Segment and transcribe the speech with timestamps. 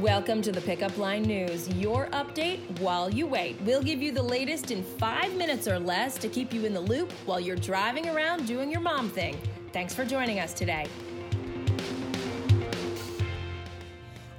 [0.00, 3.60] Welcome to the Pickup Line News, your update while you wait.
[3.62, 6.80] We'll give you the latest in five minutes or less to keep you in the
[6.80, 9.36] loop while you're driving around doing your mom thing.
[9.72, 10.86] Thanks for joining us today.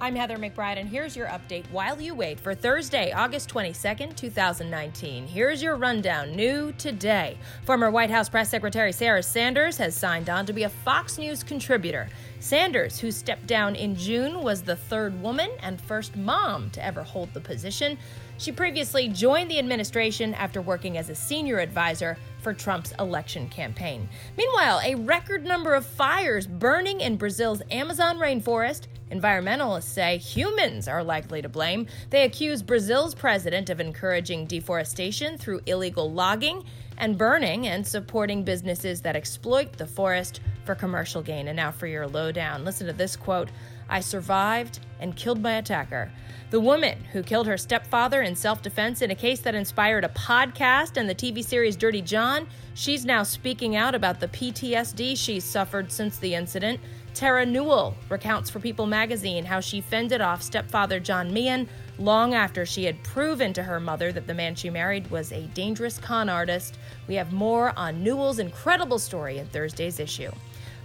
[0.02, 5.28] I'm Heather McBride, and here's your update while you wait for Thursday, August 22nd, 2019.
[5.28, 6.34] Here's your rundown.
[6.38, 7.38] New today.
[7.66, 11.44] Former White House Press Secretary Sarah Sanders has signed on to be a Fox News
[11.44, 12.08] contributor.
[12.40, 17.04] Sanders, who stepped down in June, was the third woman and first mom to ever
[17.04, 17.98] hold the position.
[18.38, 24.08] She previously joined the administration after working as a senior advisor for Trump's election campaign.
[24.38, 31.04] Meanwhile, a record number of fires burning in Brazil's Amazon rainforest Environmentalists say humans are
[31.04, 31.88] likely to blame.
[32.10, 36.64] They accuse Brazil's president of encouraging deforestation through illegal logging
[36.98, 41.48] and burning and supporting businesses that exploit the forest for commercial gain.
[41.48, 42.64] And now for your lowdown.
[42.64, 43.50] Listen to this quote
[43.90, 46.12] I survived and killed my attacker.
[46.52, 50.10] The woman who killed her stepfather in self defense in a case that inspired a
[50.10, 55.44] podcast and the TV series Dirty John, she's now speaking out about the PTSD she's
[55.44, 56.80] suffered since the incident.
[57.14, 62.66] Terra Newell recounts for People magazine how she fended off stepfather John Meehan long after
[62.66, 66.30] she had proven to her mother that the man she married was a dangerous con
[66.30, 66.78] artist.
[67.08, 70.32] We have more on Newell's incredible story in Thursday's issue.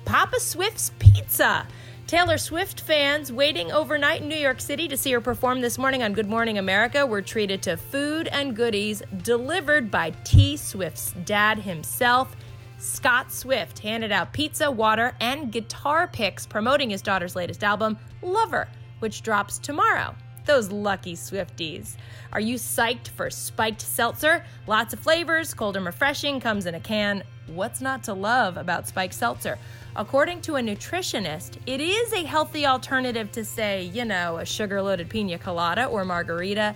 [0.05, 1.67] Papa Swift's Pizza.
[2.07, 6.03] Taylor Swift fans waiting overnight in New York City to see her perform this morning
[6.03, 11.61] on Good Morning America were treated to food and goodies delivered by T Swift's dad
[11.61, 12.37] himself.
[12.85, 18.69] Scott Swift handed out pizza, water, and guitar picks promoting his daughter's latest album, Lover,
[18.99, 20.15] which drops tomorrow.
[20.45, 21.97] Those lucky Swifties.
[22.35, 24.45] Are you psyched for spiked seltzer?
[24.67, 27.23] Lots of flavors, cold and refreshing, comes in a can.
[27.47, 29.59] What's not to love about spiked seltzer?
[29.97, 34.83] According to a nutritionist, it is a healthy alternative to, say, you know, a sugar
[34.83, 36.75] loaded pina colada or margarita.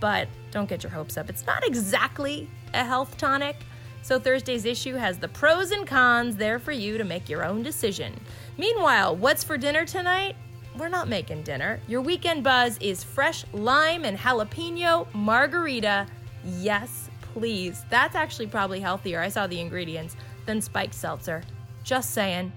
[0.00, 1.30] But don't get your hopes up.
[1.30, 3.56] It's not exactly a health tonic.
[4.02, 7.62] So Thursday's issue has the pros and cons there for you to make your own
[7.62, 8.18] decision.
[8.56, 10.36] Meanwhile, what's for dinner tonight?
[10.76, 11.80] We're not making dinner.
[11.88, 16.06] Your weekend buzz is fresh lime and jalapeno margarita.
[16.44, 17.84] Yes, please.
[17.90, 19.20] That's actually probably healthier.
[19.20, 20.16] I saw the ingredients
[20.46, 21.42] than spiked seltzer.
[21.84, 22.52] Just saying.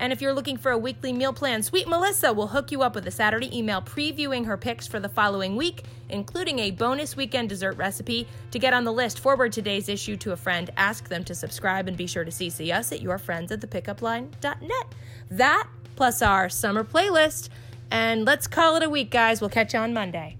[0.00, 2.94] And if you're looking for a weekly meal plan, Sweet Melissa will hook you up
[2.94, 7.50] with a Saturday email previewing her picks for the following week, including a bonus weekend
[7.50, 8.26] dessert recipe.
[8.52, 11.86] To get on the list, forward today's issue to a friend, ask them to subscribe,
[11.86, 14.94] and be sure to CC us at your friends at thepickupline.net.
[15.30, 17.50] That plus our summer playlist.
[17.90, 19.42] And let's call it a week, guys.
[19.42, 20.39] We'll catch you on Monday.